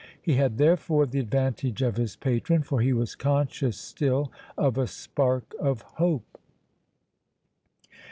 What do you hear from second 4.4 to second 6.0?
of a spark of